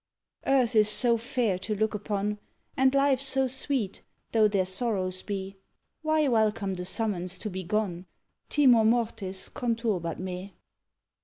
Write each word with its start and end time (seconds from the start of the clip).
Earth 0.47 0.75
is 0.75 0.89
so 0.89 1.15
fair 1.15 1.59
to 1.59 1.75
look 1.75 1.93
upon, 1.93 2.39
And 2.75 2.95
life 2.95 3.21
so 3.21 3.45
sweet, 3.45 4.01
though 4.31 4.47
there 4.47 4.65
sorrows 4.65 5.21
be, 5.21 5.57
Why 6.01 6.27
welcome 6.27 6.73
the 6.73 6.85
summons 6.85 7.37
to 7.37 7.51
be 7.51 7.61
gone? 7.63 8.07
_Timor 8.49 8.83
mortis 8.87 9.47
conturbat 9.49 10.17
me. 10.17 10.55